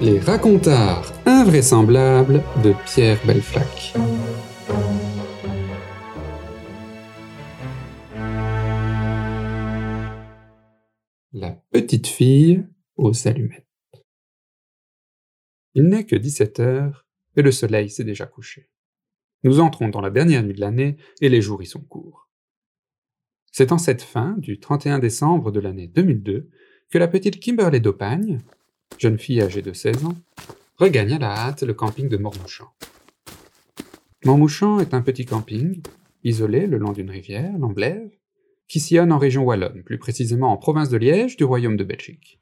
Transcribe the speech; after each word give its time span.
Les 0.00 0.20
racontards 0.20 1.12
invraisemblables 1.26 2.42
de 2.62 2.72
Pierre 2.86 3.18
Belflac. 3.26 3.94
La 11.32 11.50
petite 11.70 12.06
fille 12.06 12.64
aux 12.96 13.28
allumettes. 13.28 13.66
Il 15.74 15.84
n'est 15.88 16.06
que 16.06 16.16
17 16.16 16.60
heures 16.60 17.06
et 17.36 17.42
le 17.42 17.52
soleil 17.52 17.90
s'est 17.90 18.04
déjà 18.04 18.26
couché. 18.26 18.70
Nous 19.44 19.60
entrons 19.60 19.88
dans 19.88 20.00
la 20.00 20.10
dernière 20.10 20.42
nuit 20.42 20.54
de 20.54 20.60
l'année 20.60 20.96
et 21.20 21.28
les 21.28 21.42
jours 21.42 21.62
y 21.62 21.66
sont 21.66 21.82
courts. 21.82 22.28
C'est 23.52 23.72
en 23.72 23.78
cette 23.78 24.02
fin 24.02 24.36
du 24.38 24.58
31 24.58 24.98
décembre 24.98 25.50
de 25.50 25.60
l'année 25.60 25.86
2002 25.88 26.50
que 26.90 26.98
la 26.98 27.08
petite 27.08 27.38
Kimberley 27.38 27.80
d'Opagne, 27.80 28.40
jeune 28.98 29.18
fille 29.18 29.42
âgée 29.42 29.62
de 29.62 29.72
16 29.72 30.06
ans, 30.06 30.16
regagne 30.76 31.12
à 31.12 31.18
la 31.18 31.30
hâte 31.30 31.62
le 31.62 31.74
camping 31.74 32.08
de 32.08 32.16
Mormouchamp. 32.16 32.70
Mormouchamp 34.24 34.80
est 34.80 34.94
un 34.94 35.02
petit 35.02 35.26
camping, 35.26 35.82
isolé 36.24 36.66
le 36.66 36.78
long 36.78 36.92
d'une 36.92 37.10
rivière, 37.10 37.56
l'Amblève, 37.58 38.10
qui 38.68 38.80
sillonne 38.80 39.12
en 39.12 39.18
région 39.18 39.44
wallonne, 39.44 39.82
plus 39.82 39.98
précisément 39.98 40.52
en 40.52 40.56
province 40.56 40.88
de 40.88 40.96
Liège 40.96 41.36
du 41.36 41.44
royaume 41.44 41.76
de 41.76 41.84
Belgique. 41.84 42.40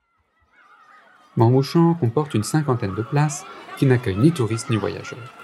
Mormouchamp 1.36 1.94
comporte 1.94 2.34
une 2.34 2.42
cinquantaine 2.42 2.94
de 2.94 3.02
places 3.02 3.44
qui 3.78 3.86
n'accueillent 3.86 4.16
ni 4.16 4.32
touristes 4.32 4.70
ni 4.70 4.76
voyageurs. 4.76 5.34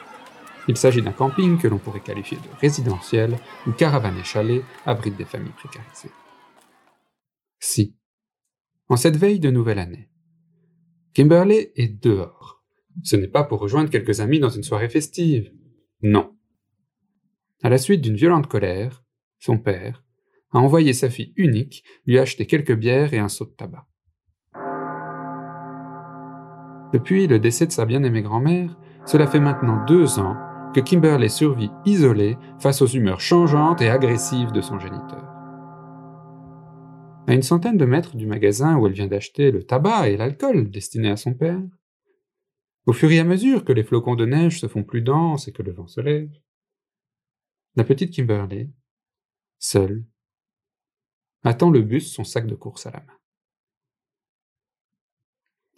Il 0.68 0.76
s'agit 0.76 1.02
d'un 1.02 1.12
camping 1.12 1.58
que 1.58 1.68
l'on 1.68 1.78
pourrait 1.78 2.00
qualifier 2.00 2.38
de 2.38 2.60
résidentiel 2.60 3.36
où 3.66 3.72
caravanes 3.72 4.18
et 4.18 4.24
chalets 4.24 4.62
abritent 4.86 5.16
des 5.16 5.24
familles 5.24 5.52
précarisées. 5.52 6.10
Si, 7.58 7.94
en 8.92 8.96
cette 8.96 9.16
veille 9.16 9.40
de 9.40 9.50
nouvelle 9.50 9.78
année, 9.78 10.10
Kimberley 11.14 11.72
est 11.76 12.02
dehors. 12.02 12.62
Ce 13.02 13.16
n'est 13.16 13.26
pas 13.26 13.42
pour 13.42 13.58
rejoindre 13.58 13.88
quelques 13.88 14.20
amis 14.20 14.38
dans 14.38 14.50
une 14.50 14.62
soirée 14.62 14.90
festive. 14.90 15.50
Non. 16.02 16.36
À 17.62 17.70
la 17.70 17.78
suite 17.78 18.02
d'une 18.02 18.16
violente 18.16 18.48
colère, 18.48 19.02
son 19.38 19.56
père 19.56 20.04
a 20.50 20.58
envoyé 20.58 20.92
sa 20.92 21.08
fille 21.08 21.32
unique 21.36 21.84
lui 22.04 22.18
acheter 22.18 22.46
quelques 22.46 22.76
bières 22.76 23.14
et 23.14 23.18
un 23.18 23.30
seau 23.30 23.46
de 23.46 23.52
tabac. 23.52 23.86
Depuis 26.92 27.26
le 27.26 27.38
décès 27.38 27.66
de 27.66 27.72
sa 27.72 27.86
bien-aimée 27.86 28.20
grand-mère, 28.20 28.78
cela 29.06 29.26
fait 29.26 29.40
maintenant 29.40 29.86
deux 29.86 30.18
ans 30.18 30.36
que 30.74 30.80
Kimberley 30.80 31.30
survit 31.30 31.70
isolée 31.86 32.36
face 32.58 32.82
aux 32.82 32.86
humeurs 32.86 33.22
changeantes 33.22 33.80
et 33.80 33.88
agressives 33.88 34.52
de 34.52 34.60
son 34.60 34.78
géniteur. 34.78 35.41
À 37.26 37.34
une 37.34 37.42
centaine 37.42 37.76
de 37.76 37.84
mètres 37.84 38.16
du 38.16 38.26
magasin 38.26 38.76
où 38.76 38.86
elle 38.86 38.92
vient 38.92 39.06
d'acheter 39.06 39.50
le 39.52 39.62
tabac 39.62 40.08
et 40.08 40.16
l'alcool 40.16 40.70
destinés 40.70 41.10
à 41.10 41.16
son 41.16 41.34
père, 41.34 41.62
au 42.86 42.92
fur 42.92 43.10
et 43.12 43.20
à 43.20 43.24
mesure 43.24 43.64
que 43.64 43.72
les 43.72 43.84
flocons 43.84 44.16
de 44.16 44.26
neige 44.26 44.60
se 44.60 44.66
font 44.66 44.82
plus 44.82 45.02
denses 45.02 45.46
et 45.46 45.52
que 45.52 45.62
le 45.62 45.72
vent 45.72 45.86
se 45.86 46.00
lève, 46.00 46.30
la 47.76 47.84
petite 47.84 48.12
Kimberley, 48.12 48.70
seule, 49.58 50.04
attend 51.44 51.70
le 51.70 51.82
bus 51.82 52.12
son 52.12 52.24
sac 52.24 52.46
de 52.46 52.56
course 52.56 52.86
à 52.86 52.90
la 52.90 53.00
main. 53.00 53.18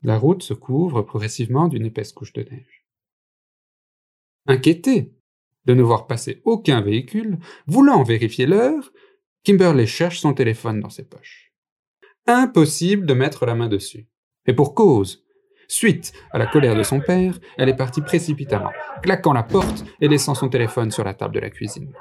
La 0.03 0.19
route 0.19 0.43
se 0.43 0.55
couvre 0.55 1.03
progressivement 1.03 1.69
d'une 1.69 1.87
épaisse 1.87 2.13
couche 2.13 2.33
de 2.33 2.43
neige. 2.43 2.87
Inquiété 4.47 5.15
de 5.67 5.75
ne 5.75 5.83
voir 5.83 6.07
passer 6.07 6.43
aucun 6.45 6.81
véhicule, 6.81 7.39
voulant 7.67 8.03
vérifier 8.03 8.47
l'heure, 8.47 8.93
Kimberley 9.45 9.87
cherche 9.87 10.21
son 10.21 10.33
téléphone 10.33 10.81
dans 10.81 10.89
ses 10.89 11.05
poches. 11.05 11.53
Impossible 12.27 13.05
de 13.05 13.13
mettre 13.13 13.45
la 13.45 13.55
main 13.55 13.69
dessus. 13.69 14.09
Et 14.47 14.55
pour 14.55 14.75
cause. 14.75 15.23
Suite 15.69 16.15
à 16.33 16.39
la 16.39 16.47
colère 16.47 16.75
de 16.75 16.83
son 16.83 17.01
père, 17.01 17.39
elle 17.59 17.69
est 17.69 17.77
partie 17.77 18.01
précipitamment, 18.01 18.73
claquant 19.03 19.35
la 19.35 19.43
porte 19.43 19.85
et 20.01 20.09
laissant 20.09 20.35
son 20.35 20.49
téléphone 20.49 20.91
sur 20.91 21.05
la 21.05 21.15
table 21.15 21.35
de 21.35 21.41
la 21.41 21.51
cuisine. 21.51 21.93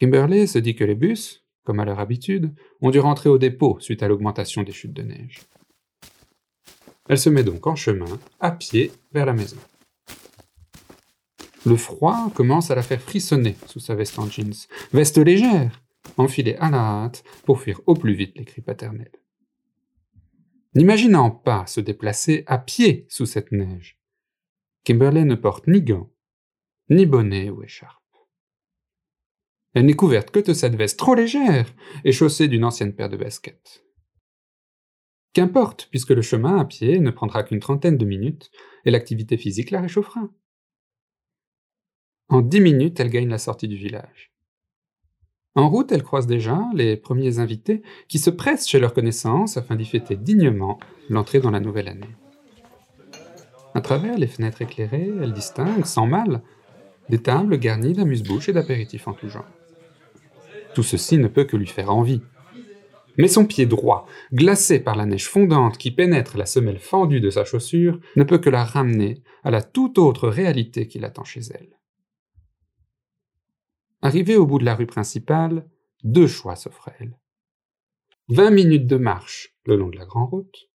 Kimberley 0.00 0.46
se 0.46 0.58
dit 0.58 0.74
que 0.74 0.84
les 0.84 0.94
bus, 0.94 1.44
comme 1.64 1.80
à 1.80 1.84
leur 1.84 2.00
habitude, 2.00 2.52
ont 2.80 2.90
dû 2.90 2.98
rentrer 2.98 3.28
au 3.28 3.38
dépôt 3.38 3.78
suite 3.80 4.02
à 4.02 4.08
l'augmentation 4.08 4.62
des 4.62 4.72
chutes 4.72 4.92
de 4.92 5.02
neige. 5.02 5.40
Elle 7.08 7.18
se 7.18 7.30
met 7.30 7.44
donc 7.44 7.66
en 7.66 7.76
chemin, 7.76 8.18
à 8.40 8.50
pied, 8.50 8.90
vers 9.12 9.26
la 9.26 9.32
maison. 9.32 9.56
Le 11.66 11.76
froid 11.76 12.30
commence 12.32 12.70
à 12.70 12.76
la 12.76 12.82
faire 12.82 13.02
frissonner 13.02 13.56
sous 13.66 13.80
sa 13.80 13.96
veste 13.96 14.16
en 14.20 14.30
jeans, 14.30 14.54
veste 14.92 15.18
légère, 15.18 15.82
enfilée 16.16 16.54
à 16.60 16.70
la 16.70 16.78
hâte 16.78 17.24
pour 17.44 17.60
fuir 17.60 17.80
au 17.86 17.94
plus 17.94 18.14
vite 18.14 18.38
les 18.38 18.44
cris 18.44 18.62
paternels. 18.62 19.10
N'imaginant 20.76 21.32
pas 21.32 21.66
se 21.66 21.80
déplacer 21.80 22.44
à 22.46 22.58
pied 22.58 23.04
sous 23.08 23.26
cette 23.26 23.50
neige, 23.50 23.98
Kimberley 24.84 25.24
ne 25.24 25.34
porte 25.34 25.66
ni 25.66 25.82
gants, 25.82 26.12
ni 26.88 27.04
bonnet 27.04 27.50
ou 27.50 27.64
écharpe. 27.64 28.00
Elle 29.74 29.86
n'est 29.86 29.94
couverte 29.94 30.30
que 30.30 30.38
de 30.38 30.54
cette 30.54 30.76
veste 30.76 31.00
trop 31.00 31.16
légère 31.16 31.74
et 32.04 32.12
chaussée 32.12 32.46
d'une 32.46 32.64
ancienne 32.64 32.94
paire 32.94 33.08
de 33.08 33.16
baskets. 33.16 33.84
Qu'importe, 35.32 35.88
puisque 35.90 36.10
le 36.10 36.22
chemin 36.22 36.58
à 36.58 36.64
pied 36.64 37.00
ne 37.00 37.10
prendra 37.10 37.42
qu'une 37.42 37.58
trentaine 37.58 37.98
de 37.98 38.04
minutes, 38.04 38.52
et 38.84 38.92
l'activité 38.92 39.36
physique 39.36 39.72
la 39.72 39.80
réchauffera. 39.80 40.30
En 42.28 42.40
dix 42.40 42.60
minutes, 42.60 42.98
elle 42.98 43.10
gagne 43.10 43.28
la 43.28 43.38
sortie 43.38 43.68
du 43.68 43.76
village. 43.76 44.32
En 45.54 45.70
route, 45.70 45.92
elle 45.92 46.02
croise 46.02 46.26
déjà 46.26 46.60
les 46.74 46.96
premiers 46.96 47.38
invités 47.38 47.82
qui 48.08 48.18
se 48.18 48.30
pressent 48.30 48.68
chez 48.68 48.78
leurs 48.78 48.92
connaissances 48.92 49.56
afin 49.56 49.76
d'y 49.76 49.86
fêter 49.86 50.16
dignement 50.16 50.78
l'entrée 51.08 51.40
dans 51.40 51.50
la 51.50 51.60
nouvelle 51.60 51.88
année. 51.88 52.14
À 53.74 53.80
travers 53.80 54.18
les 54.18 54.26
fenêtres 54.26 54.62
éclairées, 54.62 55.12
elle 55.22 55.32
distingue, 55.32 55.86
sans 55.86 56.06
mal, 56.06 56.42
des 57.08 57.22
tables 57.22 57.58
garnies 57.58 57.92
d'amuse-bouches 57.92 58.48
et 58.48 58.52
d'apéritifs 58.52 59.06
en 59.06 59.12
tout 59.12 59.28
genre. 59.28 59.46
Tout 60.74 60.82
ceci 60.82 61.18
ne 61.18 61.28
peut 61.28 61.44
que 61.44 61.56
lui 61.56 61.66
faire 61.66 61.94
envie, 61.94 62.22
mais 63.16 63.28
son 63.28 63.46
pied 63.46 63.66
droit, 63.66 64.06
glacé 64.32 64.80
par 64.80 64.96
la 64.96 65.06
neige 65.06 65.28
fondante 65.28 65.78
qui 65.78 65.90
pénètre 65.90 66.36
la 66.36 66.46
semelle 66.46 66.78
fendue 66.78 67.20
de 67.20 67.30
sa 67.30 67.44
chaussure, 67.44 67.98
ne 68.16 68.24
peut 68.24 68.38
que 68.38 68.50
la 68.50 68.64
ramener 68.64 69.22
à 69.44 69.50
la 69.50 69.62
toute 69.62 69.98
autre 69.98 70.28
réalité 70.28 70.86
qui 70.86 70.98
l'attend 70.98 71.24
chez 71.24 71.40
elle. 71.54 71.75
Arrivée 74.06 74.36
au 74.36 74.46
bout 74.46 74.60
de 74.60 74.64
la 74.64 74.76
rue 74.76 74.86
principale, 74.86 75.68
deux 76.04 76.28
choix 76.28 76.54
s'offrent 76.54 76.90
à 76.90 76.92
elle. 77.00 77.18
Vingt 78.28 78.52
minutes 78.52 78.86
de 78.86 78.96
marche 78.96 79.56
le 79.66 79.74
long 79.74 79.88
de 79.88 79.98
la 79.98 80.04
grande 80.04 80.30
route, 80.30 80.70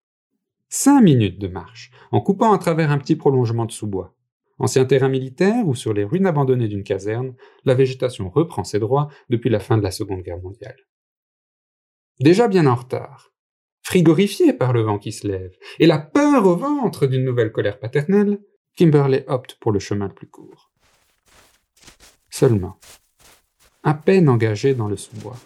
cinq 0.69 1.01
minutes 1.01 1.39
de 1.39 1.47
marche 1.47 1.93
en 2.11 2.21
coupant 2.21 2.53
à 2.53 2.59
travers 2.59 2.91
un 2.91 2.99
petit 2.99 3.15
prolongement 3.15 3.67
de 3.67 3.71
sous-bois. 3.73 4.17
Ancien 4.59 4.85
terrain 4.85 5.09
militaire 5.09 5.69
ou 5.69 5.77
sur 5.77 5.93
les 5.93 6.03
ruines 6.03 6.27
abandonnées 6.27 6.67
d'une 6.67 6.83
caserne, 6.83 7.35
la 7.65 7.75
végétation 7.75 8.29
reprend 8.29 8.65
ses 8.65 8.81
droits 8.81 9.09
depuis 9.29 9.49
la 9.49 9.61
fin 9.61 9.79
de 9.79 9.83
la 9.85 9.93
Seconde 9.93 10.23
Guerre 10.23 10.43
mondiale 10.43 10.77
déjà 12.21 12.49
bien 12.49 12.67
en 12.67 12.75
retard, 12.75 13.33
frigorifié 13.83 14.53
par 14.53 14.73
le 14.73 14.83
vent 14.83 14.99
qui 14.99 15.13
se 15.13 15.27
lève, 15.27 15.57
et 15.79 15.87
la 15.87 15.99
peur 15.99 16.47
au 16.47 16.57
ventre 16.57 17.07
d'une 17.07 17.25
nouvelle 17.25 17.53
colère 17.53 17.79
paternelle, 17.79 18.41
Kimberley 18.77 19.25
opte 19.27 19.57
pour 19.61 19.73
le 19.73 19.79
chemin 19.79 20.09
le 20.09 20.15
plus 20.15 20.29
court. 20.29 20.71
Seulement, 22.31 22.79
à 23.83 23.95
peine 23.95 24.29
engagée 24.29 24.75
dans 24.75 24.89
le 24.89 24.97
sous-bois, 24.97 25.37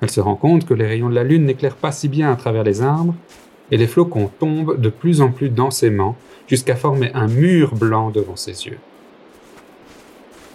elle 0.00 0.10
se 0.10 0.20
rend 0.20 0.36
compte 0.36 0.66
que 0.66 0.74
les 0.74 0.86
rayons 0.86 1.08
de 1.08 1.14
la 1.14 1.24
lune 1.24 1.44
n'éclairent 1.44 1.76
pas 1.76 1.92
si 1.92 2.08
bien 2.08 2.30
à 2.30 2.36
travers 2.36 2.64
les 2.64 2.82
arbres, 2.82 3.14
et 3.70 3.76
les 3.76 3.86
flocons 3.86 4.30
tombent 4.38 4.80
de 4.80 4.88
plus 4.88 5.20
en 5.20 5.30
plus 5.30 5.48
densément 5.48 6.16
jusqu'à 6.46 6.76
former 6.76 7.10
un 7.14 7.26
mur 7.26 7.74
blanc 7.74 8.10
devant 8.10 8.36
ses 8.36 8.66
yeux. 8.66 8.78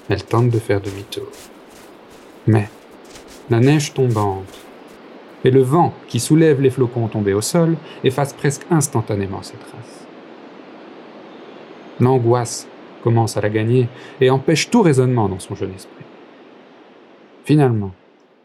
Elle 0.10 0.24
tente 0.24 0.50
de 0.50 0.60
faire 0.60 0.82
demi-tour. 0.82 1.28
Mais 2.48 2.70
la 3.50 3.60
neige 3.60 3.94
tombante 3.94 4.60
et 5.44 5.52
le 5.52 5.62
vent 5.62 5.94
qui 6.08 6.20
soulève 6.20 6.62
les 6.62 6.70
flocons 6.70 7.08
tombés 7.08 7.34
au 7.34 7.42
sol 7.42 7.76
efface 8.04 8.34
presque 8.34 8.66
instantanément 8.70 9.42
ces 9.42 9.58
traces. 9.58 10.08
L'angoisse 12.00 12.68
commence 13.04 13.38
à 13.38 13.42
la 13.42 13.50
gagner 13.50 13.90
et 14.22 14.30
empêche 14.30 14.70
tout 14.70 14.82
raisonnement 14.82 15.28
dans 15.28 15.40
son 15.40 15.56
jeune 15.56 15.74
esprit. 15.74 16.06
Finalement, 17.44 17.94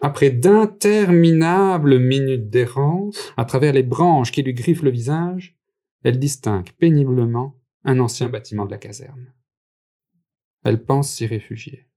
après 0.00 0.30
d'interminables 0.30 1.98
minutes 1.98 2.48
d'errance, 2.48 3.32
à 3.36 3.44
travers 3.44 3.72
les 3.72 3.82
branches 3.82 4.32
qui 4.32 4.42
lui 4.42 4.54
griffent 4.54 4.82
le 4.82 4.90
visage, 4.90 5.56
elle 6.02 6.18
distingue 6.18 6.70
péniblement 6.78 7.58
un 7.84 7.98
ancien 7.98 8.28
bâtiment 8.28 8.66
de 8.66 8.70
la 8.70 8.78
caserne. 8.78 9.32
Elle 10.64 10.84
pense 10.84 11.10
s'y 11.10 11.26
réfugier. 11.26 11.88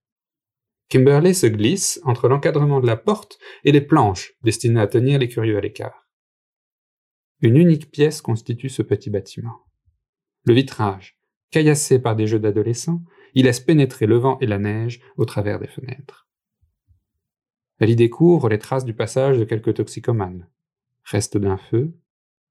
Kimberley 0.89 1.33
se 1.33 1.47
glisse 1.47 1.99
entre 2.03 2.27
l'encadrement 2.27 2.79
de 2.79 2.87
la 2.87 2.97
porte 2.97 3.37
et 3.63 3.71
les 3.71 3.81
planches 3.81 4.33
destinées 4.43 4.81
à 4.81 4.87
tenir 4.87 5.19
les 5.19 5.27
curieux 5.27 5.57
à 5.57 5.61
l'écart. 5.61 6.09
Une 7.41 7.57
unique 7.57 7.91
pièce 7.91 8.21
constitue 8.21 8.69
ce 8.69 8.81
petit 8.81 9.09
bâtiment. 9.09 9.65
Le 10.45 10.53
vitrage, 10.53 11.19
caillassé 11.51 11.99
par 11.99 12.15
des 12.15 12.27
jeux 12.27 12.39
d'adolescents, 12.39 13.03
y 13.35 13.43
laisse 13.43 13.59
pénétrer 13.59 14.07
le 14.07 14.17
vent 14.17 14.37
et 14.39 14.47
la 14.47 14.57
neige 14.57 14.99
au 15.17 15.25
travers 15.25 15.59
des 15.59 15.67
fenêtres. 15.67 16.28
Elle 17.79 17.89
y 17.89 17.95
découvre 17.95 18.49
les 18.49 18.59
traces 18.59 18.85
du 18.85 18.93
passage 18.93 19.37
de 19.37 19.45
quelques 19.45 19.75
toxicomanes. 19.75 20.47
Restes 21.05 21.37
d'un 21.37 21.57
feu, 21.57 21.93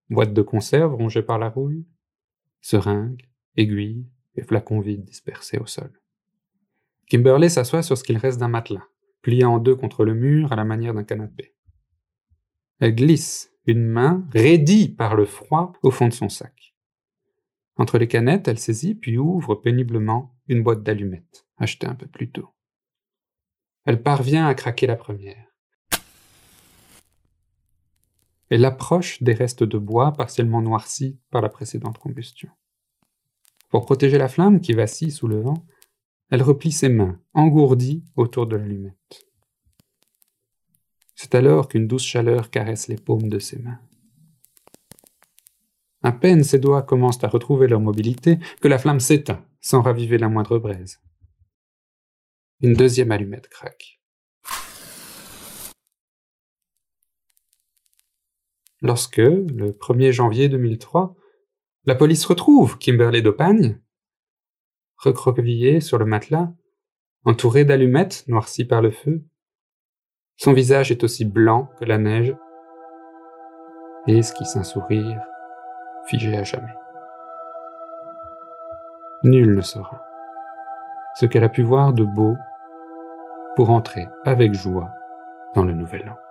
boîte 0.08 0.32
de 0.32 0.42
conserve 0.42 0.94
rongée 0.94 1.22
par 1.22 1.38
la 1.38 1.50
rouille, 1.50 1.86
seringues, 2.60 3.28
aiguilles 3.56 4.06
et 4.36 4.42
flacons 4.42 4.80
vides 4.80 5.04
dispersés 5.04 5.58
au 5.58 5.66
sol. 5.66 5.92
Kimberley 7.06 7.48
s'assoit 7.48 7.82
sur 7.82 7.96
ce 7.96 8.04
qu'il 8.04 8.18
reste 8.18 8.40
d'un 8.40 8.48
matelas, 8.48 8.86
plié 9.22 9.44
en 9.44 9.58
deux 9.58 9.76
contre 9.76 10.04
le 10.04 10.14
mur 10.14 10.52
à 10.52 10.56
la 10.56 10.64
manière 10.64 10.94
d'un 10.94 11.04
canapé. 11.04 11.54
Elle 12.80 12.94
glisse 12.94 13.52
une 13.66 13.84
main, 13.84 14.26
raidie 14.32 14.88
par 14.88 15.14
le 15.14 15.26
froid, 15.26 15.72
au 15.82 15.90
fond 15.90 16.08
de 16.08 16.12
son 16.12 16.28
sac. 16.28 16.74
Entre 17.76 17.98
les 17.98 18.08
canettes, 18.08 18.48
elle 18.48 18.58
saisit 18.58 18.94
puis 18.94 19.18
ouvre 19.18 19.54
péniblement 19.54 20.34
une 20.48 20.62
boîte 20.62 20.82
d'allumettes, 20.82 21.46
achetée 21.58 21.86
un 21.86 21.94
peu 21.94 22.06
plus 22.06 22.30
tôt. 22.30 22.48
Elle 23.88 24.02
parvient 24.02 24.46
à 24.46 24.54
craquer 24.54 24.86
la 24.86 24.96
première. 24.96 25.46
Elle 28.50 28.66
approche 28.66 29.22
des 29.22 29.32
restes 29.32 29.62
de 29.62 29.78
bois 29.78 30.12
partiellement 30.12 30.60
noircis 30.60 31.18
par 31.30 31.40
la 31.40 31.48
précédente 31.48 31.96
combustion. 31.96 32.50
Pour 33.70 33.86
protéger 33.86 34.18
la 34.18 34.28
flamme 34.28 34.60
qui 34.60 34.74
vacille 34.74 35.10
sous 35.10 35.26
le 35.26 35.40
vent, 35.40 35.64
elle 36.28 36.42
replie 36.42 36.70
ses 36.70 36.90
mains, 36.90 37.18
engourdies 37.32 38.04
autour 38.14 38.46
de 38.46 38.56
l'allumette. 38.56 39.26
C'est 41.14 41.34
alors 41.34 41.66
qu'une 41.66 41.88
douce 41.88 42.04
chaleur 42.04 42.50
caresse 42.50 42.88
les 42.88 42.96
paumes 42.96 43.30
de 43.30 43.38
ses 43.38 43.58
mains. 43.58 43.80
À 46.02 46.12
peine 46.12 46.44
ses 46.44 46.58
doigts 46.58 46.82
commencent 46.82 47.24
à 47.24 47.28
retrouver 47.28 47.68
leur 47.68 47.80
mobilité 47.80 48.38
que 48.60 48.68
la 48.68 48.76
flamme 48.76 49.00
s'éteint, 49.00 49.46
sans 49.62 49.80
raviver 49.80 50.18
la 50.18 50.28
moindre 50.28 50.58
braise. 50.58 51.00
Une 52.60 52.74
deuxième 52.74 53.12
allumette 53.12 53.48
craque. 53.48 54.00
Lorsque, 58.80 59.18
le 59.18 59.70
1er 59.70 60.10
janvier 60.10 60.48
2003, 60.48 61.14
la 61.84 61.94
police 61.94 62.24
retrouve 62.24 62.76
Kimberley 62.78 63.22
d'Opagne, 63.22 63.80
recroquevillée 64.96 65.80
sur 65.80 65.98
le 65.98 66.04
matelas, 66.04 66.52
entourée 67.24 67.64
d'allumettes 67.64 68.24
noircies 68.26 68.64
par 68.64 68.82
le 68.82 68.90
feu. 68.90 69.24
Son 70.36 70.52
visage 70.52 70.90
est 70.90 71.04
aussi 71.04 71.24
blanc 71.24 71.70
que 71.78 71.84
la 71.84 71.98
neige, 71.98 72.34
et 74.08 74.18
esquisse 74.18 74.56
un 74.56 74.64
sourire 74.64 75.20
figé 76.08 76.36
à 76.36 76.42
jamais. 76.42 76.74
Nul 79.22 79.54
ne 79.54 79.60
saura 79.60 80.08
ce 81.18 81.26
qu'elle 81.26 81.42
a 81.42 81.48
pu 81.48 81.62
voir 81.62 81.92
de 81.92 82.04
beau 82.04 82.36
pour 83.58 83.70
entrer 83.70 84.06
avec 84.24 84.54
joie 84.54 84.88
dans 85.56 85.64
le 85.64 85.74
nouvel 85.74 86.08
an. 86.08 86.27